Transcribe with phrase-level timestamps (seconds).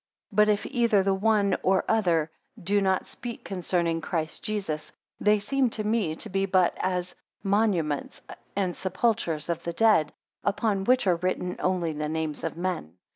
[0.31, 5.37] 7 But if either the one, or other, do not speak concerning Christ Jesus; they
[5.37, 8.23] seem to me to be but as monuments
[8.55, 10.11] and sepulchres of the dead,
[10.43, 12.95] upon which are written only the names of men.